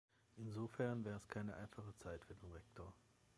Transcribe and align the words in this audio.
Insofern 0.37 1.05
war 1.05 1.15
es 1.17 1.27
keine 1.27 1.55
einfache 1.57 1.95
Zeit 1.99 2.25
für 2.25 2.33
den 2.33 2.51
Rektor. 2.51 2.91